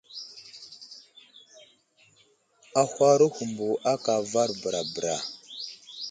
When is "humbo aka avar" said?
3.35-4.49